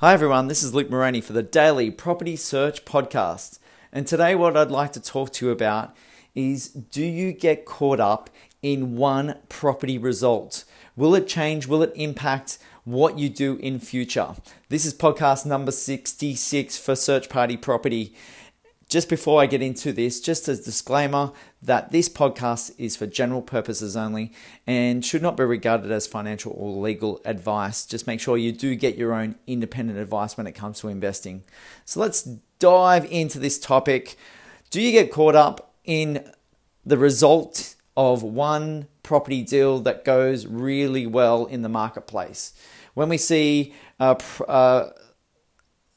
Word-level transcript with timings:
Hi, 0.00 0.14
everyone. 0.14 0.46
This 0.46 0.62
is 0.62 0.72
Luke 0.72 0.90
Moroney 0.90 1.20
for 1.20 1.32
the 1.32 1.42
Daily 1.42 1.90
Property 1.90 2.36
Search 2.36 2.84
Podcast. 2.84 3.58
And 3.92 4.06
today, 4.06 4.36
what 4.36 4.56
I'd 4.56 4.70
like 4.70 4.92
to 4.92 5.00
talk 5.00 5.32
to 5.32 5.46
you 5.46 5.50
about 5.50 5.92
is 6.36 6.68
do 6.68 7.02
you 7.02 7.32
get 7.32 7.64
caught 7.64 7.98
up 7.98 8.30
in 8.62 8.94
one 8.94 9.40
property 9.48 9.98
result? 9.98 10.62
Will 10.94 11.16
it 11.16 11.26
change? 11.26 11.66
Will 11.66 11.82
it 11.82 11.90
impact 11.96 12.58
what 12.84 13.18
you 13.18 13.28
do 13.28 13.56
in 13.56 13.80
future? 13.80 14.36
This 14.68 14.86
is 14.86 14.94
podcast 14.94 15.44
number 15.44 15.72
66 15.72 16.78
for 16.78 16.94
Search 16.94 17.28
Party 17.28 17.56
Property. 17.56 18.14
Just 18.88 19.10
before 19.10 19.42
I 19.42 19.44
get 19.44 19.60
into 19.60 19.92
this, 19.92 20.18
just 20.18 20.48
a 20.48 20.56
disclaimer 20.56 21.32
that 21.60 21.92
this 21.92 22.08
podcast 22.08 22.74
is 22.78 22.96
for 22.96 23.06
general 23.06 23.42
purposes 23.42 23.98
only 23.98 24.32
and 24.66 25.04
should 25.04 25.20
not 25.20 25.36
be 25.36 25.44
regarded 25.44 25.90
as 25.90 26.06
financial 26.06 26.54
or 26.56 26.80
legal 26.80 27.20
advice. 27.26 27.84
Just 27.84 28.06
make 28.06 28.18
sure 28.18 28.38
you 28.38 28.50
do 28.50 28.74
get 28.74 28.96
your 28.96 29.12
own 29.12 29.34
independent 29.46 29.98
advice 29.98 30.38
when 30.38 30.46
it 30.46 30.52
comes 30.52 30.80
to 30.80 30.88
investing. 30.88 31.44
So 31.84 32.00
let's 32.00 32.22
dive 32.58 33.04
into 33.10 33.38
this 33.38 33.58
topic. 33.58 34.16
Do 34.70 34.80
you 34.80 34.90
get 34.90 35.12
caught 35.12 35.34
up 35.34 35.74
in 35.84 36.32
the 36.86 36.96
result 36.96 37.74
of 37.94 38.22
one 38.22 38.88
property 39.02 39.42
deal 39.42 39.80
that 39.80 40.02
goes 40.02 40.46
really 40.46 41.06
well 41.06 41.44
in 41.44 41.60
the 41.60 41.68
marketplace? 41.68 42.54
When 42.94 43.10
we 43.10 43.18
see 43.18 43.74
uh, 44.00 44.14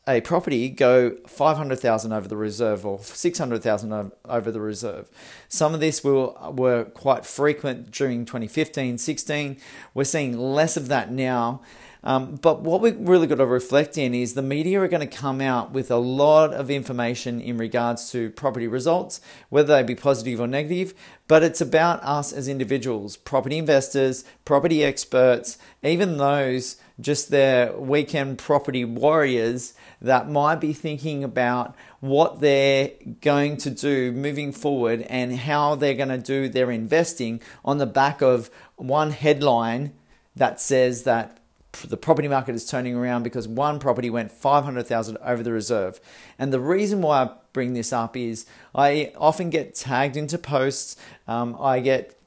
a 0.07 0.19
property 0.21 0.69
go 0.69 1.11
500,000 1.27 2.11
over 2.11 2.27
the 2.27 2.35
reserve 2.35 2.85
or 2.85 2.99
600,000 2.99 4.11
over 4.25 4.51
the 4.51 4.59
reserve. 4.59 5.09
Some 5.47 5.73
of 5.73 5.79
this 5.79 6.03
will, 6.03 6.35
were 6.55 6.85
quite 6.85 7.25
frequent 7.25 7.91
during 7.91 8.25
2015 8.25 8.97
16. 8.97 9.57
We're 9.93 10.03
seeing 10.03 10.37
less 10.37 10.75
of 10.75 10.87
that 10.87 11.11
now. 11.11 11.61
Um, 12.03 12.35
but 12.35 12.61
what 12.61 12.81
we've 12.81 12.97
really 12.97 13.27
got 13.27 13.35
to 13.35 13.45
reflect 13.45 13.97
in 13.97 14.15
is 14.15 14.33
the 14.33 14.41
media 14.41 14.81
are 14.81 14.87
going 14.87 15.07
to 15.07 15.17
come 15.17 15.39
out 15.39 15.71
with 15.71 15.91
a 15.91 15.97
lot 15.97 16.53
of 16.53 16.71
information 16.71 17.39
in 17.39 17.57
regards 17.57 18.11
to 18.11 18.31
property 18.31 18.67
results, 18.67 19.21
whether 19.49 19.75
they 19.75 19.83
be 19.83 19.95
positive 19.95 20.39
or 20.39 20.47
negative. 20.47 20.95
But 21.27 21.43
it's 21.43 21.61
about 21.61 22.03
us 22.03 22.33
as 22.33 22.47
individuals, 22.47 23.17
property 23.17 23.57
investors, 23.57 24.25
property 24.45 24.83
experts, 24.83 25.57
even 25.83 26.17
those 26.17 26.77
just 26.99 27.29
their 27.29 27.73
weekend 27.77 28.37
property 28.37 28.85
warriors 28.85 29.73
that 30.01 30.29
might 30.29 30.55
be 30.55 30.73
thinking 30.73 31.23
about 31.23 31.75
what 31.99 32.41
they're 32.41 32.91
going 33.21 33.57
to 33.57 33.69
do 33.69 34.11
moving 34.11 34.51
forward 34.51 35.01
and 35.03 35.35
how 35.35 35.75
they're 35.75 35.93
going 35.93 36.09
to 36.09 36.17
do 36.17 36.49
their 36.49 36.71
investing 36.71 37.39
on 37.63 37.77
the 37.77 37.85
back 37.85 38.21
of 38.21 38.49
one 38.75 39.11
headline 39.11 39.93
that 40.35 40.59
says 40.59 41.03
that 41.03 41.40
the 41.87 41.97
property 41.97 42.27
market 42.27 42.55
is 42.55 42.65
turning 42.65 42.95
around 42.95 43.23
because 43.23 43.47
one 43.47 43.79
property 43.79 44.09
went 44.09 44.31
500,000 44.31 45.17
over 45.23 45.41
the 45.41 45.51
reserve. 45.51 45.99
And 46.37 46.51
the 46.51 46.59
reason 46.59 47.01
why 47.01 47.23
I 47.23 47.29
bring 47.53 47.73
this 47.73 47.93
up 47.93 48.17
is 48.17 48.45
I 48.75 49.13
often 49.17 49.49
get 49.49 49.75
tagged 49.75 50.17
into 50.17 50.37
posts. 50.37 50.97
Um, 51.27 51.55
I 51.59 51.79
get 51.79 52.17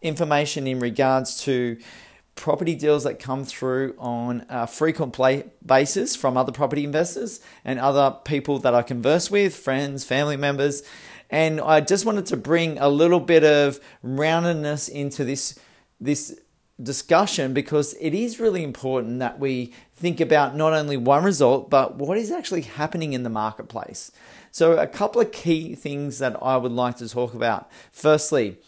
information 0.00 0.66
in 0.66 0.78
regards 0.78 1.42
to 1.42 1.78
property 2.36 2.74
deals 2.74 3.04
that 3.04 3.18
come 3.18 3.44
through 3.44 3.94
on 3.98 4.44
a 4.48 4.66
frequent 4.66 5.12
play 5.12 5.44
basis 5.64 6.16
from 6.16 6.36
other 6.36 6.52
property 6.52 6.84
investors 6.84 7.40
and 7.64 7.78
other 7.78 8.16
people 8.24 8.58
that 8.60 8.74
I 8.74 8.82
converse 8.82 9.30
with, 9.30 9.54
friends, 9.54 10.04
family 10.04 10.36
members. 10.36 10.82
And 11.30 11.60
I 11.60 11.80
just 11.80 12.04
wanted 12.04 12.26
to 12.26 12.36
bring 12.36 12.78
a 12.78 12.88
little 12.88 13.20
bit 13.20 13.44
of 13.44 13.80
roundedness 14.04 14.88
into 14.88 15.24
this 15.24 15.58
this 16.00 16.38
discussion 16.82 17.54
because 17.54 17.94
it 18.00 18.14
is 18.14 18.40
really 18.40 18.64
important 18.64 19.20
that 19.20 19.38
we 19.38 19.72
think 19.94 20.20
about 20.20 20.56
not 20.56 20.72
only 20.72 20.96
one 20.96 21.22
result 21.22 21.70
but 21.70 21.96
what 21.96 22.18
is 22.18 22.32
actually 22.32 22.62
happening 22.62 23.12
in 23.12 23.22
the 23.22 23.30
marketplace. 23.30 24.10
So 24.50 24.76
a 24.78 24.86
couple 24.86 25.20
of 25.20 25.32
key 25.32 25.74
things 25.74 26.18
that 26.18 26.36
I 26.42 26.56
would 26.56 26.72
like 26.72 26.96
to 26.98 27.08
talk 27.08 27.34
about. 27.34 27.70
Firstly, 27.92 28.58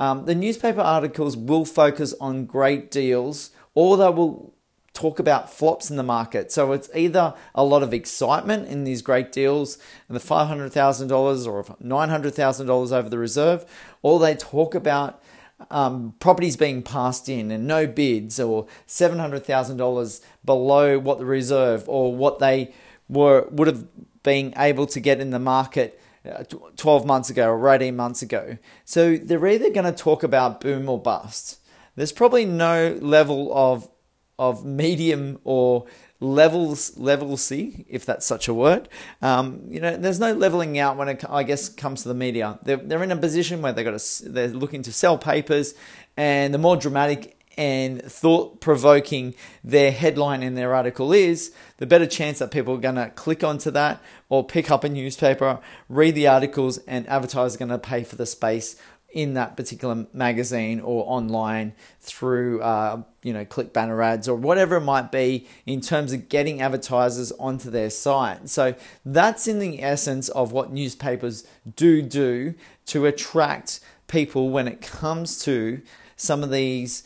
um, 0.00 0.24
the 0.26 0.34
newspaper 0.34 0.80
articles 0.80 1.36
will 1.36 1.64
focus 1.64 2.14
on 2.20 2.46
great 2.46 2.90
deals 2.90 3.50
or 3.74 3.96
they 3.96 4.08
will 4.08 4.54
talk 4.94 5.18
about 5.18 5.52
flops 5.52 5.90
in 5.90 5.96
the 5.96 6.04
market. 6.04 6.52
So 6.52 6.72
it's 6.72 6.88
either 6.94 7.34
a 7.54 7.64
lot 7.64 7.82
of 7.82 7.92
excitement 7.92 8.68
in 8.68 8.84
these 8.84 9.02
great 9.02 9.32
deals 9.32 9.76
and 10.08 10.16
the 10.16 10.20
$500,000 10.20 11.46
or 11.46 11.64
$900,000 11.64 12.92
over 12.92 13.08
the 13.08 13.18
reserve, 13.18 13.66
or 14.02 14.20
they 14.20 14.36
talk 14.36 14.74
about 14.74 15.20
um, 15.70 16.14
properties 16.18 16.56
being 16.56 16.82
passed 16.82 17.28
in 17.28 17.50
and 17.50 17.66
no 17.66 17.86
bids 17.86 18.40
or 18.40 18.66
$700,000 18.86 20.20
below 20.44 20.98
what 20.98 21.18
the 21.18 21.24
reserve 21.24 21.88
or 21.88 22.14
what 22.14 22.38
they 22.38 22.72
were 23.08 23.46
would 23.50 23.68
have 23.68 23.86
been 24.22 24.52
able 24.56 24.86
to 24.86 25.00
get 25.00 25.20
in 25.20 25.30
the 25.30 25.38
market 25.38 26.00
uh, 26.30 26.44
12 26.76 27.06
months 27.06 27.30
ago 27.30 27.50
or 27.50 27.68
18 27.68 27.94
months 27.94 28.22
ago. 28.22 28.56
So 28.84 29.16
they're 29.16 29.46
either 29.46 29.70
going 29.70 29.84
to 29.84 29.92
talk 29.92 30.22
about 30.22 30.60
boom 30.60 30.88
or 30.88 31.00
bust. 31.00 31.60
There's 31.96 32.12
probably 32.12 32.44
no 32.44 32.98
level 33.00 33.54
of 33.54 33.88
of 34.36 34.64
medium 34.64 35.38
or 35.44 35.86
levels 36.24 36.96
level 36.96 37.36
C, 37.36 37.84
if 37.88 38.04
that's 38.06 38.26
such 38.26 38.48
a 38.48 38.54
word. 38.54 38.88
Um, 39.22 39.60
you 39.68 39.80
know, 39.80 39.96
there's 39.96 40.20
no 40.20 40.32
leveling 40.32 40.78
out 40.78 40.96
when 40.96 41.08
it, 41.08 41.24
I 41.28 41.42
guess, 41.42 41.68
comes 41.68 42.02
to 42.02 42.08
the 42.08 42.14
media. 42.14 42.58
They're, 42.62 42.76
they're 42.78 43.02
in 43.02 43.12
a 43.12 43.16
position 43.16 43.62
where 43.62 43.72
they 43.72 43.84
got 43.84 43.98
to, 43.98 44.28
they're 44.28 44.48
looking 44.48 44.82
to 44.82 44.92
sell 44.92 45.18
papers, 45.18 45.74
and 46.16 46.52
the 46.52 46.58
more 46.58 46.76
dramatic 46.76 47.38
and 47.56 48.02
thought 48.02 48.60
provoking 48.60 49.34
their 49.62 49.92
headline 49.92 50.42
in 50.42 50.54
their 50.54 50.74
article 50.74 51.12
is, 51.12 51.52
the 51.76 51.86
better 51.86 52.06
chance 52.06 52.40
that 52.40 52.50
people 52.50 52.74
are 52.74 52.78
going 52.78 52.96
to 52.96 53.10
click 53.10 53.44
onto 53.44 53.70
that 53.70 54.02
or 54.28 54.44
pick 54.44 54.70
up 54.70 54.82
a 54.82 54.88
newspaper, 54.88 55.60
read 55.88 56.14
the 56.16 56.26
articles, 56.26 56.78
and 56.78 57.08
advertisers 57.08 57.54
are 57.54 57.58
going 57.58 57.68
to 57.68 57.78
pay 57.78 58.02
for 58.02 58.16
the 58.16 58.26
space 58.26 58.76
in 59.14 59.34
that 59.34 59.56
particular 59.56 60.06
magazine 60.12 60.80
or 60.80 61.04
online 61.06 61.72
through 62.00 62.60
uh, 62.60 63.00
you 63.22 63.32
know 63.32 63.44
click 63.44 63.72
banner 63.72 64.02
ads 64.02 64.28
or 64.28 64.36
whatever 64.36 64.76
it 64.76 64.80
might 64.82 65.10
be 65.10 65.46
in 65.64 65.80
terms 65.80 66.12
of 66.12 66.28
getting 66.28 66.60
advertisers 66.60 67.32
onto 67.32 67.70
their 67.70 67.88
site 67.88 68.48
so 68.48 68.74
that's 69.04 69.46
in 69.46 69.60
the 69.60 69.82
essence 69.82 70.28
of 70.30 70.52
what 70.52 70.72
newspapers 70.72 71.46
do 71.76 72.02
do 72.02 72.54
to 72.84 73.06
attract 73.06 73.80
people 74.08 74.50
when 74.50 74.68
it 74.68 74.82
comes 74.82 75.42
to 75.42 75.80
some 76.16 76.42
of 76.42 76.50
these 76.50 77.04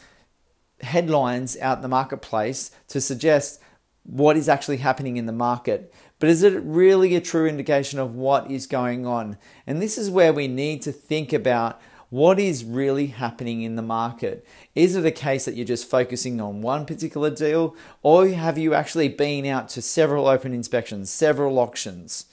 headlines 0.81 1.57
out 1.59 1.79
in 1.79 1.83
the 1.83 1.89
marketplace 1.89 2.71
to 2.89 3.01
suggest 3.01 3.61
what 4.05 4.37
is 4.37 4.49
actually 4.49 4.79
happening 4.79 5.17
in 5.17 5.27
the 5.27 5.33
market. 5.33 5.93
But 6.19 6.31
is 6.31 6.43
it 6.43 6.63
really 6.65 7.15
a 7.15 7.21
true 7.21 7.47
indication 7.47 7.99
of 7.99 8.15
what 8.15 8.51
is 8.51 8.67
going 8.67 9.07
on? 9.07 9.37
And 9.67 9.81
this 9.81 9.99
is 9.99 10.11
where 10.11 10.33
we 10.33 10.49
need 10.49 10.83
to 10.83 10.93
think 10.93 11.33
about 11.33 11.81
what 12.11 12.41
is 12.41 12.65
really 12.65 13.09
happening 13.09 13.63
in 13.63 13.77
the 13.77 13.83
market. 13.83 14.47
Is 14.75 14.97
it 14.97 15.05
a 15.05 15.11
case 15.11 15.45
that 15.45 15.55
you're 15.55 15.67
just 15.67 15.91
focusing 15.91 16.41
on 16.41 16.63
one 16.63 16.87
particular 16.87 17.31
deal, 17.31 17.77
or 18.03 18.29
have 18.29 18.57
you 18.57 18.75
actually 18.75 19.09
been 19.09 19.45
out 19.45 19.69
to 19.71 19.83
several 19.83 20.27
open 20.27 20.53
inspections, 20.53 21.11
several 21.11 21.59
auctions? 21.59 22.27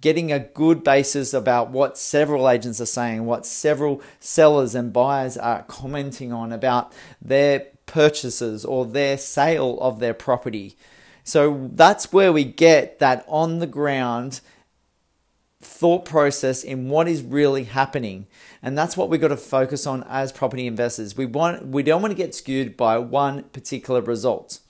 Getting 0.00 0.30
a 0.30 0.38
good 0.38 0.84
basis 0.84 1.34
about 1.34 1.70
what 1.70 1.98
several 1.98 2.48
agents 2.48 2.80
are 2.80 2.86
saying, 2.86 3.26
what 3.26 3.44
several 3.44 4.00
sellers 4.20 4.74
and 4.74 4.92
buyers 4.92 5.36
are 5.36 5.64
commenting 5.64 6.32
on 6.32 6.52
about 6.52 6.92
their 7.20 7.66
purchases 7.86 8.64
or 8.64 8.86
their 8.86 9.18
sale 9.18 9.78
of 9.80 9.98
their 9.98 10.14
property. 10.14 10.76
So 11.24 11.68
that's 11.72 12.12
where 12.12 12.32
we 12.32 12.44
get 12.44 13.00
that 13.00 13.24
on 13.28 13.58
the 13.58 13.66
ground 13.66 14.40
thought 15.60 16.04
process 16.04 16.62
in 16.62 16.88
what 16.88 17.08
is 17.08 17.22
really 17.22 17.64
happening. 17.64 18.26
And 18.62 18.78
that's 18.78 18.96
what 18.96 19.08
we've 19.08 19.20
got 19.20 19.28
to 19.28 19.36
focus 19.36 19.86
on 19.86 20.04
as 20.04 20.30
property 20.32 20.66
investors. 20.66 21.16
We 21.16 21.26
want 21.26 21.66
we 21.66 21.82
don't 21.82 22.02
want 22.02 22.12
to 22.12 22.16
get 22.16 22.34
skewed 22.34 22.76
by 22.76 22.98
one 22.98 23.44
particular 23.44 24.00
result. 24.00 24.60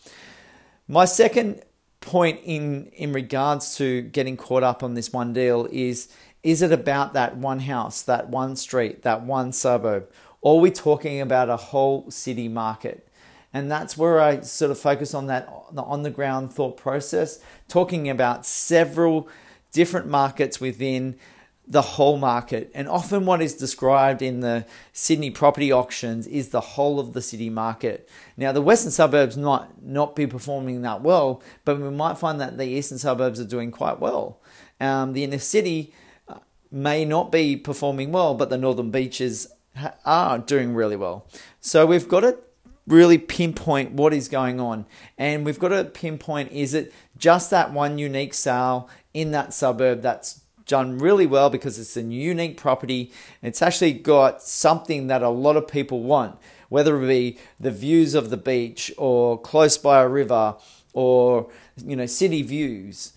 My 0.86 1.04
second 1.04 1.62
point 2.00 2.40
in 2.44 2.86
in 2.94 3.12
regards 3.12 3.76
to 3.76 4.02
getting 4.02 4.36
caught 4.36 4.62
up 4.62 4.82
on 4.82 4.94
this 4.94 5.12
one 5.12 5.32
deal 5.32 5.68
is 5.70 6.08
is 6.42 6.62
it 6.62 6.72
about 6.72 7.12
that 7.14 7.36
one 7.36 7.60
house, 7.60 8.00
that 8.02 8.28
one 8.28 8.56
street, 8.56 9.02
that 9.02 9.22
one 9.22 9.52
suburb? 9.52 10.10
Or 10.40 10.58
are 10.58 10.60
we 10.60 10.70
talking 10.70 11.20
about 11.20 11.50
a 11.50 11.56
whole 11.56 12.10
city 12.10 12.48
market? 12.48 13.08
And 13.52 13.70
that's 13.70 13.96
where 13.96 14.20
I 14.20 14.40
sort 14.40 14.70
of 14.70 14.78
focus 14.78 15.14
on 15.14 15.26
that 15.26 15.48
on 15.76 16.02
the 16.02 16.10
ground 16.10 16.52
thought 16.52 16.76
process, 16.76 17.40
talking 17.66 18.08
about 18.08 18.46
several 18.46 19.28
different 19.72 20.06
markets 20.06 20.60
within 20.60 21.16
the 21.70 21.82
whole 21.82 22.16
market. 22.16 22.70
And 22.74 22.88
often, 22.88 23.26
what 23.26 23.42
is 23.42 23.54
described 23.54 24.22
in 24.22 24.40
the 24.40 24.64
Sydney 24.92 25.30
property 25.30 25.70
auctions 25.70 26.26
is 26.26 26.48
the 26.48 26.60
whole 26.60 26.98
of 26.98 27.12
the 27.12 27.20
city 27.20 27.50
market. 27.50 28.08
Now, 28.36 28.52
the 28.52 28.62
western 28.62 28.90
suburbs 28.90 29.36
not 29.36 29.82
not 29.82 30.16
be 30.16 30.26
performing 30.26 30.82
that 30.82 31.02
well, 31.02 31.42
but 31.64 31.78
we 31.78 31.90
might 31.90 32.16
find 32.18 32.40
that 32.40 32.56
the 32.56 32.64
eastern 32.64 32.98
suburbs 32.98 33.38
are 33.38 33.44
doing 33.44 33.70
quite 33.70 34.00
well. 34.00 34.40
Um, 34.80 35.12
the 35.12 35.24
inner 35.24 35.38
city 35.38 35.92
uh, 36.28 36.38
may 36.70 37.04
not 37.04 37.30
be 37.30 37.56
performing 37.56 38.12
well, 38.12 38.34
but 38.34 38.48
the 38.48 38.58
northern 38.58 38.90
beaches 38.90 39.48
are 40.06 40.38
doing 40.38 40.74
really 40.74 40.96
well. 40.96 41.26
So 41.60 41.84
we've 41.84 42.08
got 42.08 42.20
to 42.20 42.38
really 42.86 43.18
pinpoint 43.18 43.92
what 43.92 44.14
is 44.14 44.28
going 44.28 44.58
on. 44.58 44.86
And 45.18 45.44
we've 45.44 45.58
got 45.58 45.68
to 45.68 45.84
pinpoint 45.84 46.52
is 46.52 46.72
it 46.74 46.92
just 47.18 47.50
that 47.50 47.72
one 47.72 47.98
unique 47.98 48.32
sale 48.32 48.88
in 49.20 49.30
that 49.32 49.52
suburb 49.52 50.02
that's 50.02 50.42
done 50.66 50.98
really 50.98 51.26
well 51.26 51.50
because 51.50 51.78
it's 51.78 51.96
a 51.96 52.02
unique 52.02 52.56
property. 52.56 53.10
It's 53.42 53.62
actually 53.62 53.94
got 53.94 54.42
something 54.42 55.06
that 55.08 55.22
a 55.22 55.28
lot 55.28 55.56
of 55.56 55.66
people 55.66 56.02
want, 56.02 56.38
whether 56.68 57.02
it 57.02 57.08
be 57.08 57.38
the 57.58 57.70
views 57.70 58.14
of 58.14 58.30
the 58.30 58.36
beach 58.36 58.92
or 58.98 59.40
close 59.40 59.78
by 59.78 60.00
a 60.00 60.08
river 60.08 60.56
or 60.92 61.50
you 61.84 61.96
know 61.96 62.06
city 62.06 62.42
views 62.42 63.12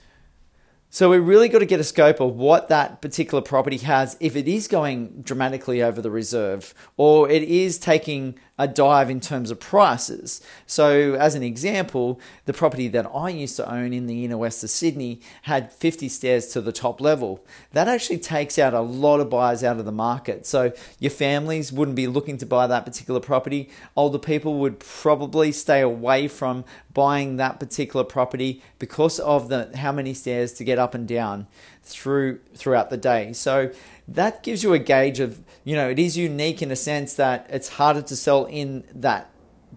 so 0.93 1.09
we 1.09 1.19
really 1.19 1.47
got 1.47 1.59
to 1.59 1.65
get 1.65 1.79
a 1.79 1.85
scope 1.85 2.19
of 2.19 2.35
what 2.35 2.67
that 2.67 3.01
particular 3.01 3.41
property 3.41 3.77
has 3.77 4.17
if 4.19 4.35
it 4.35 4.45
is 4.45 4.67
going 4.67 5.21
dramatically 5.21 5.81
over 5.81 6.01
the 6.01 6.11
reserve 6.11 6.73
or 6.97 7.29
it 7.29 7.43
is 7.43 7.79
taking 7.79 8.37
a 8.57 8.67
dive 8.67 9.09
in 9.09 9.19
terms 9.19 9.49
of 9.49 9.59
prices. 9.59 10.41
So, 10.67 11.15
as 11.15 11.35
an 11.35 11.43
example, 11.43 12.19
the 12.45 12.53
property 12.53 12.87
that 12.89 13.09
I 13.13 13.29
used 13.29 13.55
to 13.55 13.71
own 13.71 13.93
in 13.93 14.07
the 14.07 14.23
inner 14.23 14.37
west 14.37 14.63
of 14.63 14.69
Sydney 14.69 15.21
had 15.43 15.71
50 15.71 16.09
stairs 16.09 16.47
to 16.47 16.61
the 16.61 16.71
top 16.71 17.01
level. 17.01 17.43
That 17.71 17.87
actually 17.87 18.19
takes 18.19 18.59
out 18.59 18.73
a 18.73 18.81
lot 18.81 19.19
of 19.19 19.29
buyers 19.29 19.63
out 19.63 19.79
of 19.79 19.85
the 19.85 19.91
market. 19.91 20.45
So, 20.45 20.73
your 20.99 21.11
families 21.11 21.71
wouldn't 21.71 21.95
be 21.95 22.07
looking 22.07 22.37
to 22.37 22.45
buy 22.45 22.67
that 22.67 22.85
particular 22.85 23.19
property. 23.19 23.69
Older 23.95 24.19
people 24.19 24.59
would 24.59 24.79
probably 24.79 25.51
stay 25.51 25.81
away 25.81 26.27
from 26.27 26.65
buying 26.93 27.37
that 27.37 27.59
particular 27.59 28.03
property 28.03 28.61
because 28.79 29.19
of 29.19 29.49
the 29.49 29.71
how 29.77 29.91
many 29.91 30.13
stairs 30.13 30.53
to 30.53 30.63
get 30.63 30.77
up 30.77 30.93
and 30.93 31.07
down 31.07 31.47
through 31.83 32.39
throughout 32.55 32.89
the 32.89 32.97
day. 32.97 33.33
So 33.33 33.71
that 34.07 34.43
gives 34.43 34.63
you 34.63 34.73
a 34.73 34.79
gauge 34.79 35.19
of, 35.19 35.41
you 35.63 35.75
know, 35.75 35.89
it 35.89 35.99
is 35.99 36.17
unique 36.17 36.61
in 36.61 36.71
a 36.71 36.75
sense 36.75 37.13
that 37.15 37.47
it's 37.49 37.69
harder 37.69 38.01
to 38.03 38.15
sell 38.15 38.45
in 38.45 38.83
that 38.93 39.29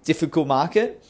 difficult 0.05 0.47
market. 0.47 1.05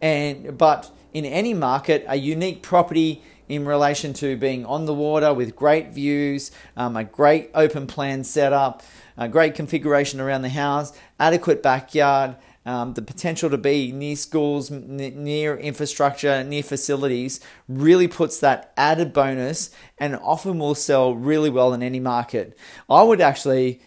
And 0.00 0.56
but 0.56 0.90
in 1.12 1.24
any 1.24 1.54
market, 1.54 2.04
a 2.08 2.16
unique 2.16 2.62
property 2.62 3.22
in 3.48 3.64
relation 3.64 4.12
to 4.12 4.36
being 4.36 4.64
on 4.66 4.84
the 4.84 4.94
water 4.94 5.32
with 5.32 5.56
great 5.56 5.90
views, 5.90 6.50
um, 6.76 6.96
a 6.96 7.04
great 7.04 7.50
open 7.54 7.86
plan 7.86 8.22
setup, 8.22 8.82
a 9.16 9.28
great 9.28 9.54
configuration 9.54 10.20
around 10.20 10.42
the 10.42 10.50
house, 10.50 10.92
adequate 11.18 11.62
backyard, 11.62 12.36
um, 12.68 12.92
the 12.92 13.00
potential 13.00 13.48
to 13.48 13.56
be 13.56 13.92
near 13.92 14.14
schools, 14.14 14.70
n- 14.70 14.96
near 14.96 15.56
infrastructure, 15.56 16.44
near 16.44 16.62
facilities 16.62 17.40
really 17.66 18.06
puts 18.06 18.40
that 18.40 18.74
added 18.76 19.14
bonus 19.14 19.70
and 19.96 20.16
often 20.16 20.58
will 20.58 20.74
sell 20.74 21.14
really 21.14 21.48
well 21.48 21.72
in 21.72 21.82
any 21.82 21.98
market. 21.98 22.58
I 22.90 23.02
would 23.02 23.22
actually 23.22 23.80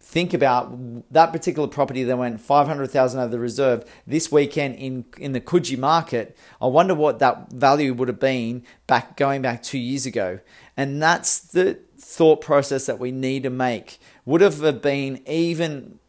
think 0.00 0.34
about 0.34 1.12
that 1.12 1.32
particular 1.32 1.68
property 1.68 2.02
that 2.02 2.18
went 2.18 2.40
500,000 2.40 3.20
over 3.20 3.30
the 3.30 3.38
reserve 3.38 3.84
this 4.04 4.32
weekend 4.32 4.74
in 4.76 5.04
in 5.16 5.30
the 5.30 5.40
Coogee 5.40 5.78
market. 5.78 6.36
I 6.60 6.66
wonder 6.66 6.94
what 6.94 7.20
that 7.20 7.52
value 7.52 7.94
would 7.94 8.08
have 8.08 8.20
been 8.20 8.64
back 8.88 9.16
going 9.16 9.42
back 9.42 9.62
2 9.62 9.78
years 9.78 10.06
ago. 10.06 10.40
And 10.76 11.00
that's 11.00 11.38
the 11.38 11.78
thought 11.96 12.40
process 12.40 12.86
that 12.86 12.98
we 12.98 13.12
need 13.12 13.44
to 13.44 13.50
make. 13.50 14.00
Would 14.24 14.40
have 14.40 14.82
been 14.82 15.22
even 15.24 16.00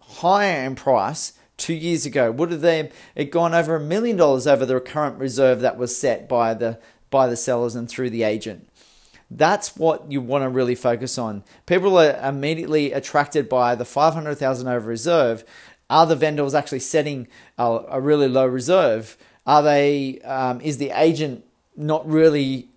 higher 0.00 0.64
in 0.64 0.74
price 0.74 1.32
two 1.56 1.74
years 1.74 2.06
ago? 2.06 2.30
Would 2.30 2.50
have 2.50 2.60
they 2.60 2.90
it 3.14 3.30
gone 3.30 3.54
over 3.54 3.76
a 3.76 3.80
million 3.80 4.16
dollars 4.16 4.46
over 4.46 4.66
the 4.66 4.80
current 4.80 5.18
reserve 5.18 5.60
that 5.60 5.76
was 5.76 5.96
set 5.96 6.28
by 6.28 6.54
the 6.54 6.78
by 7.10 7.26
the 7.26 7.36
sellers 7.36 7.74
and 7.74 7.88
through 7.88 8.10
the 8.10 8.22
agent? 8.22 8.68
That's 9.30 9.76
what 9.76 10.10
you 10.10 10.20
want 10.20 10.44
to 10.44 10.48
really 10.48 10.74
focus 10.74 11.16
on. 11.16 11.42
People 11.66 11.98
are 11.98 12.16
immediately 12.22 12.92
attracted 12.92 13.48
by 13.48 13.74
the 13.74 13.84
500,000 13.84 14.68
over 14.68 14.86
reserve. 14.86 15.42
Are 15.88 16.06
the 16.06 16.16
vendors 16.16 16.54
actually 16.54 16.80
setting 16.80 17.28
a, 17.58 17.80
a 17.88 18.00
really 18.00 18.28
low 18.28 18.46
reserve? 18.46 19.16
Are 19.46 19.62
they? 19.62 20.20
Um, 20.20 20.60
is 20.60 20.78
the 20.78 20.90
agent 20.90 21.44
not 21.76 22.06
really 22.08 22.68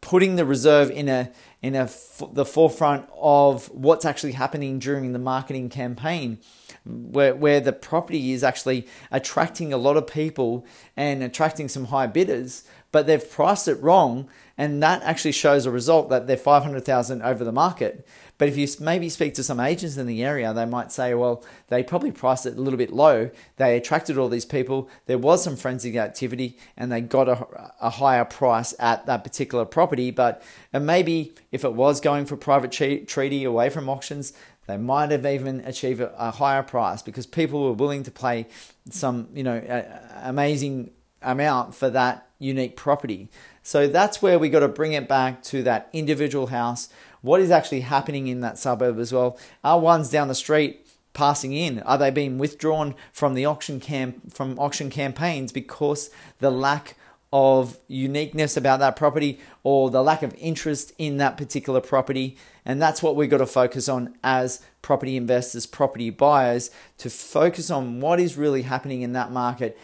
putting 0.00 0.36
the 0.36 0.44
reserve 0.44 0.90
in 0.90 1.08
a 1.08 1.30
in 1.62 1.74
a 1.74 1.90
the 2.32 2.44
forefront 2.44 3.08
of 3.18 3.70
what's 3.70 4.04
actually 4.04 4.32
happening 4.32 4.78
during 4.78 5.12
the 5.12 5.18
marketing 5.18 5.68
campaign? 5.68 6.38
Where, 6.84 7.34
where 7.34 7.60
the 7.60 7.72
property 7.72 8.32
is 8.32 8.42
actually 8.42 8.86
attracting 9.10 9.72
a 9.72 9.76
lot 9.76 9.96
of 9.96 10.06
people 10.06 10.64
and 10.96 11.22
attracting 11.22 11.68
some 11.68 11.86
high 11.86 12.06
bidders, 12.06 12.64
but 12.92 13.06
they've 13.06 13.30
priced 13.30 13.68
it 13.68 13.80
wrong, 13.82 14.28
and 14.58 14.82
that 14.82 15.02
actually 15.02 15.32
shows 15.32 15.66
a 15.66 15.70
result 15.70 16.08
that 16.08 16.26
they're 16.26 16.36
500,000 16.36 17.22
over 17.22 17.44
the 17.44 17.52
market. 17.52 18.06
But 18.40 18.48
if 18.48 18.56
you 18.56 18.66
maybe 18.80 19.10
speak 19.10 19.34
to 19.34 19.44
some 19.44 19.60
agents 19.60 19.98
in 19.98 20.06
the 20.06 20.24
area, 20.24 20.54
they 20.54 20.64
might 20.64 20.90
say, 20.90 21.12
well, 21.12 21.44
they 21.68 21.82
probably 21.82 22.10
priced 22.10 22.46
it 22.46 22.56
a 22.56 22.60
little 22.62 22.78
bit 22.78 22.90
low. 22.90 23.30
They 23.56 23.76
attracted 23.76 24.16
all 24.16 24.30
these 24.30 24.46
people. 24.46 24.88
There 25.04 25.18
was 25.18 25.44
some 25.44 25.56
frenzied 25.56 25.96
activity 25.96 26.56
and 26.74 26.90
they 26.90 27.02
got 27.02 27.28
a, 27.28 27.46
a 27.82 27.90
higher 27.90 28.24
price 28.24 28.72
at 28.78 29.04
that 29.04 29.24
particular 29.24 29.66
property. 29.66 30.10
But 30.10 30.42
and 30.72 30.86
maybe 30.86 31.34
if 31.52 31.64
it 31.64 31.74
was 31.74 32.00
going 32.00 32.24
for 32.24 32.38
private 32.38 32.72
treaty 32.72 33.44
away 33.44 33.68
from 33.68 33.90
auctions, 33.90 34.32
they 34.70 34.76
might 34.76 35.10
have 35.10 35.26
even 35.26 35.60
achieved 35.60 36.00
a, 36.00 36.30
higher 36.30 36.62
price 36.62 37.02
because 37.02 37.26
people 37.26 37.64
were 37.64 37.72
willing 37.72 38.02
to 38.04 38.10
pay 38.10 38.46
some, 38.88 39.28
you 39.32 39.42
know, 39.42 39.84
amazing 40.22 40.90
amount 41.22 41.74
for 41.74 41.90
that 41.90 42.28
unique 42.38 42.76
property. 42.76 43.28
So 43.62 43.86
that's 43.86 44.22
where 44.22 44.38
we 44.38 44.48
got 44.48 44.60
to 44.60 44.68
bring 44.68 44.92
it 44.92 45.08
back 45.08 45.42
to 45.44 45.62
that 45.64 45.88
individual 45.92 46.48
house. 46.48 46.88
What 47.20 47.40
is 47.40 47.50
actually 47.50 47.82
happening 47.82 48.28
in 48.28 48.40
that 48.40 48.58
suburb 48.58 48.98
as 48.98 49.12
well? 49.12 49.38
Are 49.62 49.78
ones 49.78 50.08
down 50.08 50.28
the 50.28 50.34
street 50.34 50.86
passing 51.12 51.52
in? 51.52 51.80
Are 51.80 51.98
they 51.98 52.10
being 52.10 52.38
withdrawn 52.38 52.94
from 53.12 53.34
the 53.34 53.44
auction 53.44 53.80
camp 53.80 54.32
from 54.32 54.58
auction 54.58 54.88
campaigns 54.90 55.52
because 55.52 56.10
the 56.38 56.50
lack 56.50 56.96
of 57.32 57.78
uniqueness 57.86 58.56
about 58.56 58.80
that 58.80 58.96
property 58.96 59.38
or 59.62 59.90
the 59.90 60.02
lack 60.02 60.22
of 60.22 60.34
interest 60.34 60.92
in 60.98 61.18
that 61.18 61.36
particular 61.36 61.80
property. 61.80 62.36
And 62.64 62.82
that's 62.82 63.02
what 63.02 63.14
we've 63.14 63.30
got 63.30 63.38
to 63.38 63.46
focus 63.46 63.88
on 63.88 64.16
as 64.24 64.60
property 64.82 65.16
investors, 65.16 65.66
property 65.66 66.10
buyers, 66.10 66.70
to 66.98 67.08
focus 67.08 67.70
on 67.70 68.00
what 68.00 68.18
is 68.18 68.36
really 68.36 68.62
happening 68.62 69.02
in 69.02 69.12
that 69.12 69.30
market, 69.30 69.78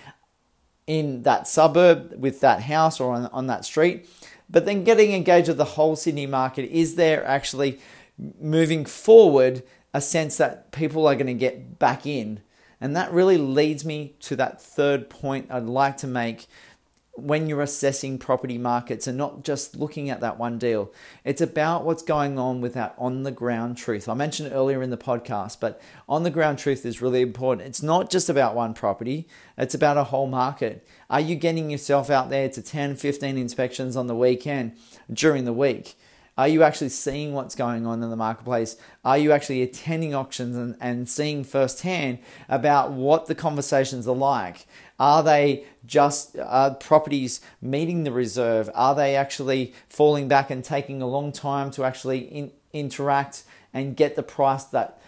in 0.86 1.22
that 1.22 1.46
suburb, 1.46 2.14
with 2.18 2.40
that 2.40 2.62
house 2.62 2.98
or 2.98 3.14
on, 3.14 3.26
on 3.26 3.46
that 3.46 3.64
street. 3.64 4.08
But 4.50 4.64
then 4.64 4.84
getting 4.84 5.12
engaged 5.12 5.48
with 5.48 5.56
the 5.56 5.64
whole 5.64 5.96
Sydney 5.96 6.26
market, 6.26 6.70
is 6.70 6.96
there 6.96 7.24
actually 7.24 7.80
moving 8.40 8.84
forward 8.84 9.62
a 9.94 10.00
sense 10.00 10.36
that 10.36 10.72
people 10.72 11.06
are 11.06 11.14
going 11.14 11.26
to 11.26 11.34
get 11.34 11.78
back 11.78 12.06
in? 12.06 12.40
And 12.80 12.94
that 12.94 13.12
really 13.12 13.38
leads 13.38 13.84
me 13.84 14.14
to 14.20 14.36
that 14.36 14.60
third 14.60 15.08
point 15.08 15.46
I'd 15.50 15.64
like 15.64 15.96
to 15.98 16.06
make 16.06 16.46
when 17.18 17.46
you're 17.46 17.62
assessing 17.62 18.18
property 18.18 18.58
markets 18.58 19.06
and 19.06 19.16
not 19.16 19.44
just 19.44 19.76
looking 19.76 20.10
at 20.10 20.20
that 20.20 20.38
one 20.38 20.58
deal. 20.58 20.92
It's 21.24 21.40
about 21.40 21.84
what's 21.84 22.02
going 22.02 22.38
on 22.38 22.60
with 22.60 22.74
that 22.74 22.94
on 22.98 23.22
the 23.22 23.30
ground 23.30 23.76
truth. 23.76 24.08
I 24.08 24.14
mentioned 24.14 24.52
earlier 24.52 24.82
in 24.82 24.90
the 24.90 24.96
podcast, 24.96 25.58
but 25.60 25.80
on 26.08 26.22
the 26.22 26.30
ground 26.30 26.58
truth 26.58 26.84
is 26.84 27.02
really 27.02 27.22
important. 27.22 27.68
It's 27.68 27.82
not 27.82 28.10
just 28.10 28.28
about 28.28 28.54
one 28.54 28.74
property, 28.74 29.26
it's 29.56 29.74
about 29.74 29.96
a 29.96 30.04
whole 30.04 30.26
market. 30.26 30.86
Are 31.08 31.20
you 31.20 31.36
getting 31.36 31.70
yourself 31.70 32.10
out 32.10 32.30
there 32.30 32.48
to 32.48 32.62
10, 32.62 32.96
15 32.96 33.38
inspections 33.38 33.96
on 33.96 34.06
the 34.06 34.16
weekend 34.16 34.76
during 35.12 35.44
the 35.44 35.52
week? 35.52 35.96
Are 36.38 36.48
you 36.48 36.62
actually 36.62 36.90
seeing 36.90 37.32
what's 37.32 37.54
going 37.54 37.86
on 37.86 38.02
in 38.02 38.10
the 38.10 38.16
marketplace? 38.16 38.76
Are 39.04 39.16
you 39.16 39.32
actually 39.32 39.62
attending 39.62 40.14
auctions 40.14 40.54
and, 40.54 40.76
and 40.80 41.08
seeing 41.08 41.44
firsthand 41.44 42.18
about 42.48 42.92
what 42.92 43.26
the 43.26 43.34
conversations 43.34 44.06
are 44.06 44.14
like? 44.14 44.66
Are 45.00 45.22
they 45.22 45.64
just 45.86 46.36
are 46.38 46.74
properties 46.74 47.40
meeting 47.62 48.04
the 48.04 48.12
reserve? 48.12 48.68
Are 48.74 48.94
they 48.94 49.16
actually 49.16 49.72
falling 49.88 50.28
back 50.28 50.50
and 50.50 50.62
taking 50.62 51.00
a 51.00 51.06
long 51.06 51.32
time 51.32 51.70
to 51.72 51.84
actually 51.84 52.18
in, 52.18 52.52
interact 52.72 53.44
and 53.72 53.96
get 53.96 54.14
the 54.14 54.22
price 54.22 54.64
that 54.64 55.00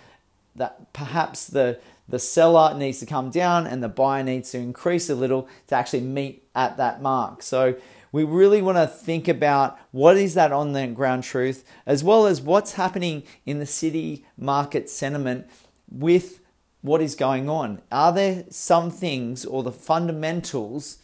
that 0.56 0.92
perhaps 0.94 1.46
the 1.46 1.78
the 2.08 2.18
seller 2.18 2.74
needs 2.74 3.00
to 3.00 3.06
come 3.06 3.30
down 3.30 3.66
and 3.66 3.82
the 3.82 3.88
buyer 3.88 4.22
needs 4.22 4.50
to 4.52 4.58
increase 4.58 5.10
a 5.10 5.14
little 5.14 5.46
to 5.66 5.74
actually 5.74 6.00
meet 6.00 6.42
at 6.54 6.78
that 6.78 7.02
mark. 7.02 7.42
So 7.42 7.76
we 8.12 8.24
really 8.24 8.62
want 8.62 8.78
to 8.78 8.86
think 8.86 9.28
about 9.28 9.78
what 9.90 10.16
is 10.16 10.34
that 10.34 10.52
on 10.52 10.72
the 10.72 10.86
ground 10.86 11.24
truth, 11.24 11.64
as 11.86 12.02
well 12.02 12.26
as 12.26 12.40
what's 12.40 12.72
happening 12.74 13.22
in 13.44 13.58
the 13.58 13.66
city 13.66 14.24
market 14.36 14.88
sentiment 14.88 15.46
with 15.90 16.40
what 16.80 17.00
is 17.00 17.14
going 17.14 17.48
on. 17.48 17.82
Are 17.90 18.12
there 18.12 18.44
some 18.50 18.90
things 18.90 19.44
or 19.44 19.62
the 19.62 19.72
fundamentals 19.72 20.98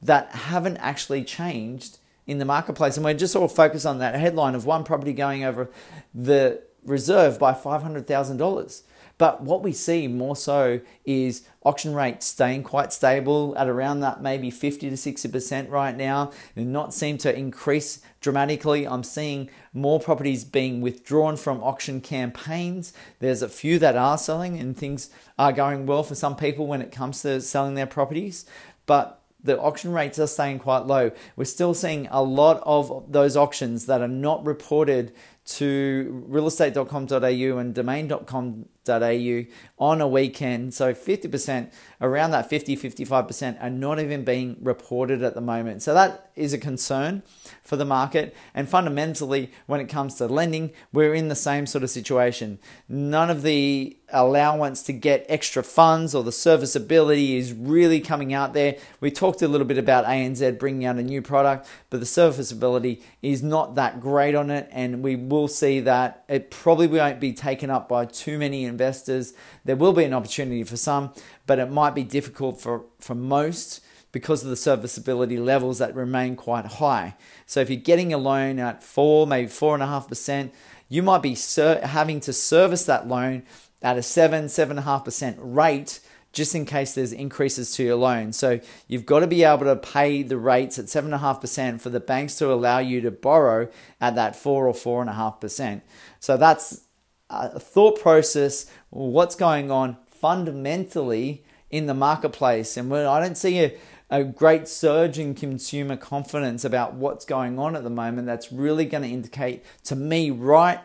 that 0.00 0.30
haven't 0.30 0.76
actually 0.78 1.24
changed 1.24 1.98
in 2.26 2.38
the 2.38 2.44
marketplace? 2.44 2.96
And 2.96 3.04
we're 3.04 3.14
just 3.14 3.36
all 3.36 3.48
focused 3.48 3.86
on 3.86 3.98
that 3.98 4.14
headline 4.14 4.54
of 4.54 4.66
one 4.66 4.84
property 4.84 5.12
going 5.12 5.44
over 5.44 5.70
the 6.14 6.62
reserve 6.84 7.38
by 7.38 7.52
$500,000. 7.52 8.82
But 9.16 9.42
what 9.42 9.62
we 9.62 9.72
see 9.72 10.08
more 10.08 10.34
so 10.36 10.80
is 11.04 11.46
auction 11.62 11.94
rates 11.94 12.26
staying 12.26 12.64
quite 12.64 12.92
stable 12.92 13.54
at 13.56 13.68
around 13.68 14.00
that 14.00 14.20
maybe 14.20 14.50
50 14.50 14.90
to 14.90 14.96
60% 14.96 15.70
right 15.70 15.96
now. 15.96 16.32
They 16.54 16.64
not 16.64 16.92
seem 16.92 17.18
to 17.18 17.36
increase 17.36 18.00
dramatically. 18.20 18.86
I'm 18.86 19.04
seeing 19.04 19.50
more 19.72 20.00
properties 20.00 20.44
being 20.44 20.80
withdrawn 20.80 21.36
from 21.36 21.62
auction 21.62 22.00
campaigns. 22.00 22.92
There's 23.20 23.42
a 23.42 23.48
few 23.48 23.78
that 23.78 23.96
are 23.96 24.18
selling 24.18 24.58
and 24.58 24.76
things 24.76 25.10
are 25.38 25.52
going 25.52 25.86
well 25.86 26.02
for 26.02 26.14
some 26.14 26.36
people 26.36 26.66
when 26.66 26.82
it 26.82 26.90
comes 26.90 27.22
to 27.22 27.40
selling 27.40 27.74
their 27.74 27.86
properties. 27.86 28.44
But 28.86 29.20
the 29.44 29.60
auction 29.60 29.92
rates 29.92 30.18
are 30.18 30.26
staying 30.26 30.58
quite 30.58 30.86
low. 30.86 31.12
We're 31.36 31.44
still 31.44 31.74
seeing 31.74 32.08
a 32.10 32.22
lot 32.22 32.62
of 32.64 33.12
those 33.12 33.36
auctions 33.36 33.86
that 33.86 34.00
are 34.00 34.08
not 34.08 34.44
reported 34.44 35.12
to 35.44 36.24
realestate.com.au 36.28 37.58
and 37.58 37.74
domain.com.au 37.74 39.44
on 39.78 40.00
a 40.00 40.08
weekend. 40.08 40.74
So 40.74 40.92
50%, 40.94 41.72
around 42.00 42.30
that 42.30 42.48
50, 42.48 42.76
55% 42.76 43.62
are 43.62 43.70
not 43.70 44.00
even 44.00 44.24
being 44.24 44.56
reported 44.60 45.22
at 45.22 45.34
the 45.34 45.40
moment. 45.40 45.82
So 45.82 45.94
that 45.94 46.30
is 46.34 46.52
a 46.52 46.58
concern 46.58 47.22
for 47.62 47.76
the 47.76 47.84
market. 47.84 48.34
And 48.54 48.68
fundamentally, 48.68 49.50
when 49.66 49.80
it 49.80 49.88
comes 49.88 50.14
to 50.16 50.26
lending, 50.26 50.72
we're 50.92 51.14
in 51.14 51.28
the 51.28 51.34
same 51.34 51.66
sort 51.66 51.84
of 51.84 51.90
situation. 51.90 52.58
None 52.88 53.30
of 53.30 53.42
the 53.42 53.98
allowance 54.12 54.82
to 54.84 54.92
get 54.92 55.26
extra 55.28 55.62
funds 55.62 56.14
or 56.14 56.22
the 56.22 56.32
serviceability 56.32 57.36
is 57.36 57.52
really 57.52 58.00
coming 58.00 58.32
out 58.32 58.52
there. 58.52 58.76
We 59.00 59.10
talked 59.10 59.42
a 59.42 59.48
little 59.48 59.66
bit 59.66 59.78
about 59.78 60.04
ANZ 60.04 60.58
bringing 60.58 60.84
out 60.84 60.96
a 60.96 61.02
new 61.02 61.20
product, 61.20 61.68
but 61.90 62.00
the 62.00 62.06
serviceability 62.06 63.02
is 63.22 63.42
not 63.42 63.74
that 63.74 64.00
great 64.00 64.34
on 64.34 64.50
it. 64.50 64.68
And 64.70 65.02
we 65.02 65.16
will 65.34 65.48
see 65.48 65.80
that 65.80 66.24
it 66.28 66.50
probably 66.50 66.86
won't 66.86 67.20
be 67.20 67.32
taken 67.32 67.70
up 67.70 67.88
by 67.88 68.06
too 68.06 68.38
many 68.38 68.64
investors. 68.64 69.34
There 69.64 69.76
will 69.76 69.92
be 69.92 70.04
an 70.04 70.14
opportunity 70.14 70.64
for 70.64 70.76
some, 70.76 71.12
but 71.46 71.58
it 71.58 71.70
might 71.70 71.94
be 71.94 72.04
difficult 72.04 72.60
for, 72.60 72.84
for 73.00 73.14
most 73.14 73.84
because 74.12 74.44
of 74.44 74.50
the 74.50 74.56
serviceability 74.56 75.36
levels 75.36 75.78
that 75.78 75.94
remain 75.94 76.36
quite 76.36 76.64
high. 76.64 77.16
So 77.46 77.60
if 77.60 77.68
you're 77.68 77.80
getting 77.80 78.12
a 78.12 78.18
loan 78.18 78.58
at 78.60 78.82
four, 78.82 79.26
maybe 79.26 79.48
four 79.48 79.74
and 79.74 79.82
a 79.82 79.86
half 79.86 80.08
percent, 80.08 80.54
you 80.88 81.02
might 81.02 81.22
be 81.22 81.34
ser- 81.34 81.84
having 81.84 82.20
to 82.20 82.32
service 82.32 82.84
that 82.86 83.08
loan 83.08 83.42
at 83.82 83.98
a 83.98 84.02
seven, 84.02 84.48
seven 84.48 84.78
and 84.78 84.86
a 84.86 84.88
half 84.88 85.04
percent 85.04 85.36
rate 85.40 86.00
just 86.34 86.54
in 86.54 86.66
case 86.66 86.94
there's 86.94 87.12
increases 87.12 87.72
to 87.76 87.84
your 87.84 87.96
loan. 87.96 88.32
So 88.32 88.60
you've 88.86 89.06
got 89.06 89.20
to 89.20 89.26
be 89.26 89.44
able 89.44 89.64
to 89.64 89.76
pay 89.76 90.22
the 90.22 90.36
rates 90.36 90.78
at 90.78 90.88
seven 90.88 91.08
and 91.08 91.14
a 91.14 91.18
half 91.18 91.40
percent 91.40 91.80
for 91.80 91.90
the 91.90 92.00
banks 92.00 92.36
to 92.38 92.52
allow 92.52 92.78
you 92.78 93.00
to 93.00 93.10
borrow 93.10 93.68
at 94.00 94.14
that 94.16 94.36
four 94.36 94.68
or 94.68 94.74
four 94.74 95.00
and 95.00 95.08
a 95.08 95.14
half 95.14 95.40
percent. 95.40 95.82
So 96.20 96.36
that's 96.36 96.82
a 97.30 97.58
thought 97.58 98.00
process. 98.00 98.66
What's 98.90 99.34
going 99.34 99.70
on 99.70 99.96
fundamentally 100.08 101.44
in 101.70 101.86
the 101.86 101.94
marketplace? 101.94 102.76
And 102.76 102.90
when 102.90 103.06
I 103.06 103.20
don't 103.20 103.38
see 103.38 103.64
a 103.64 103.78
a 104.10 104.22
great 104.22 104.68
surge 104.68 105.18
in 105.18 105.34
consumer 105.34 105.96
confidence 105.96 106.64
about 106.64 106.94
what's 106.94 107.24
going 107.24 107.58
on 107.58 107.74
at 107.74 107.82
the 107.82 107.90
moment 107.90 108.26
that's 108.26 108.52
really 108.52 108.84
going 108.84 109.02
to 109.02 109.08
indicate 109.08 109.64
to 109.82 109.96
me 109.96 110.30
right 110.30 110.78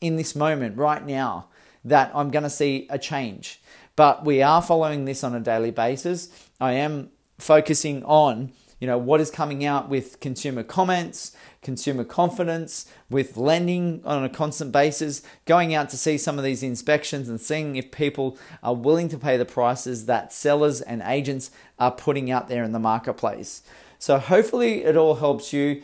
in 0.00 0.16
this 0.16 0.34
moment, 0.34 0.76
right 0.76 1.06
now, 1.06 1.48
that 1.84 2.10
I'm 2.14 2.30
going 2.30 2.42
to 2.42 2.50
see 2.50 2.86
a 2.90 2.98
change. 2.98 3.60
But 3.96 4.24
we 4.24 4.42
are 4.42 4.60
following 4.60 5.04
this 5.04 5.22
on 5.22 5.34
a 5.34 5.40
daily 5.40 5.70
basis. 5.70 6.28
I 6.60 6.72
am 6.72 7.10
focusing 7.38 8.02
on 8.04 8.52
you 8.80 8.88
know 8.88 8.98
what 8.98 9.20
is 9.20 9.30
coming 9.30 9.64
out 9.64 9.88
with 9.88 10.20
consumer 10.20 10.62
comments 10.62 11.34
consumer 11.62 12.04
confidence 12.04 12.86
with 13.08 13.36
lending 13.36 14.02
on 14.04 14.22
a 14.22 14.28
constant 14.28 14.70
basis 14.70 15.22
going 15.46 15.74
out 15.74 15.88
to 15.88 15.96
see 15.96 16.18
some 16.18 16.38
of 16.38 16.44
these 16.44 16.62
inspections 16.62 17.28
and 17.28 17.40
seeing 17.40 17.76
if 17.76 17.90
people 17.90 18.38
are 18.62 18.74
willing 18.74 19.08
to 19.08 19.18
pay 19.18 19.36
the 19.36 19.44
prices 19.44 20.06
that 20.06 20.32
sellers 20.32 20.80
and 20.80 21.02
agents 21.06 21.50
are 21.78 21.90
putting 21.90 22.30
out 22.30 22.48
there 22.48 22.62
in 22.62 22.72
the 22.72 22.78
marketplace 22.78 23.62
so 23.98 24.18
hopefully 24.18 24.84
it 24.84 24.96
all 24.96 25.14
helps 25.16 25.52
you 25.52 25.82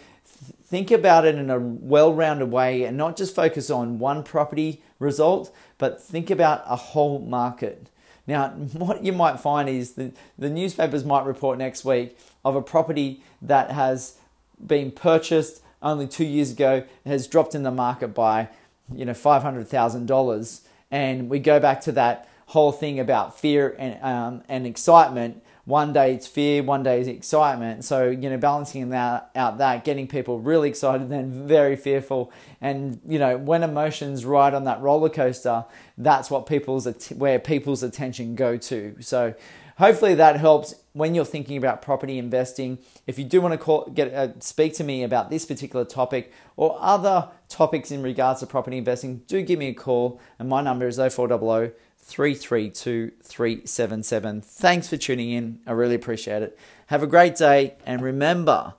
think 0.62 0.90
about 0.90 1.25
it 1.25 1.37
in 1.37 1.50
a 1.50 1.59
well-rounded 1.59 2.50
way 2.50 2.85
and 2.85 2.97
not 2.97 3.17
just 3.17 3.35
focus 3.35 3.71
on 3.71 3.99
one 3.99 4.23
property 4.23 4.83
result 4.99 5.52
but 5.79 6.00
think 6.00 6.31
about 6.31 6.62
a 6.67 6.76
whole 6.76 7.19
market 7.19 7.88
now, 8.31 8.49
what 8.73 9.05
you 9.05 9.13
might 9.13 9.41
find 9.41 9.69
is 9.69 9.93
that 9.93 10.17
the 10.39 10.49
newspapers 10.49 11.05
might 11.05 11.27
report 11.27 11.59
next 11.59 11.85
week 11.85 12.17
of 12.45 12.57
a 12.57 12.63
property 12.63 13.23
that 13.43 13.71
has 13.71 14.17
been 14.65 14.91
purchased 14.91 15.63
only 15.83 16.07
two 16.07 16.25
years 16.25 16.53
ago 16.53 16.85
has 17.07 17.27
dropped 17.27 17.55
in 17.55 17.63
the 17.63 17.71
market 17.71 18.09
by, 18.09 18.49
you 18.95 19.05
know, 19.05 19.15
five 19.15 19.43
hundred 19.43 19.67
thousand 19.67 20.07
dollars, 20.07 20.63
and 20.91 21.31
we 21.31 21.39
go 21.39 21.59
back 21.59 21.81
to 21.83 21.93
that 21.93 22.29
whole 22.47 22.73
thing 22.73 23.01
about 23.01 23.39
fear 23.39 23.75
and 23.79 24.03
um, 24.03 24.43
and 24.49 24.67
excitement 24.67 25.43
one 25.71 25.93
day 25.93 26.15
it's 26.15 26.27
fear, 26.27 26.62
one 26.62 26.83
day 26.83 27.00
it's 27.00 27.09
excitement. 27.09 27.85
So, 27.85 28.11
you 28.11 28.29
know, 28.29 28.37
balancing 28.37 28.91
that 28.91 29.31
out 29.35 29.59
that, 29.59 29.85
getting 29.85 30.07
people 30.09 30.41
really 30.41 30.69
excited, 30.69 31.09
then 31.09 31.47
very 31.47 31.77
fearful. 31.77 32.33
And, 32.61 33.00
you 33.07 33.19
know, 33.19 33.39
when 33.39 33.62
emotions 33.62 34.25
ride 34.25 34.53
on 34.53 34.65
that 34.65 34.83
roller 34.83 35.09
coaster, 35.09 35.65
that's 35.97 36.31
what 36.31 36.47
people's 36.47 36.87
where 37.11 37.39
people's 37.39 37.83
attention 37.83 38.35
go 38.35 38.57
to. 38.57 38.97
So 39.00 39.35
hopefully 39.79 40.17
that 40.17 40.37
helps 40.37 40.75
when 40.93 41.15
you're 41.15 41.25
thinking 41.25 41.57
about 41.57 41.83
property 41.83 42.19
investing. 42.19 42.79
If 43.07 43.19
you 43.19 43.25
do 43.25 43.41
want 43.41 43.53
to 43.53 43.59
call, 43.59 43.89
get 43.95 44.12
uh, 44.12 44.41
speak 44.41 44.75
to 44.75 44.85
me 44.85 45.05
about 45.05 45.31
this 45.31 45.47
particular 45.47 45.85
topic 45.85 46.33
or 46.57 46.77
other 46.81 47.29
topics 47.49 47.91
in 47.91 48.03
regards 48.03 48.41
to 48.41 48.47
property 48.47 48.77
investing, 48.77 49.19
do 49.27 49.41
give 49.41 49.59
me 49.59 49.69
a 49.69 49.75
call. 49.75 50.21
And 50.39 50.49
my 50.49 50.62
number 50.62 50.89
is 50.89 50.97
0400 50.97 51.75
332 52.02 53.12
377. 53.23 54.40
Thanks 54.42 54.88
for 54.88 54.97
tuning 54.97 55.30
in. 55.30 55.61
I 55.66 55.73
really 55.73 55.95
appreciate 55.95 56.42
it. 56.42 56.59
Have 56.87 57.02
a 57.02 57.07
great 57.07 57.37
day. 57.37 57.75
And 57.87 58.02
remember, 58.02 58.75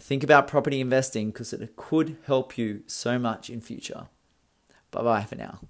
think 0.00 0.22
about 0.22 0.48
property 0.48 0.80
investing 0.80 1.30
because 1.30 1.52
it 1.52 1.76
could 1.76 2.16
help 2.26 2.58
you 2.58 2.82
so 2.86 3.18
much 3.18 3.48
in 3.50 3.60
future. 3.60 4.06
Bye 4.90 5.02
bye 5.02 5.24
for 5.24 5.36
now. 5.36 5.60